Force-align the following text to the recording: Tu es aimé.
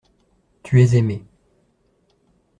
Tu 0.63 0.79
es 0.81 0.95
aimé. 0.95 1.23